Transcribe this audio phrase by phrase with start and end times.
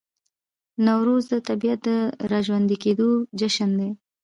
[0.85, 1.89] نوروز د طبیعت د
[2.31, 3.09] راژوندي کیدو
[3.39, 3.89] جشن دی.